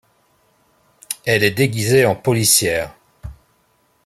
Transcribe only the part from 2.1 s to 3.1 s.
policière.